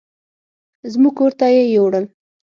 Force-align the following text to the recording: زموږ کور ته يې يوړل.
زموږ 0.91 1.13
کور 1.19 1.31
ته 1.39 1.45
يې 1.55 1.63
يوړل. 1.75 2.05